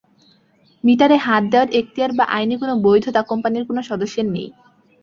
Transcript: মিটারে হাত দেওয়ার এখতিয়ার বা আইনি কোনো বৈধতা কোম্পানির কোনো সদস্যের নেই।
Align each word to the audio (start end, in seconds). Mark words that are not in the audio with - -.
মিটারে 0.83 1.17
হাত 1.17 1.43
দেওয়ার 1.51 1.69
এখতিয়ার 1.79 2.11
বা 2.13 2.25
আইনি 2.35 2.55
কোনো 2.57 2.73
বৈধতা 2.85 3.21
কোম্পানির 3.29 3.67
কোনো 3.69 3.81
সদস্যের 3.89 4.27
নেই। 4.31 4.47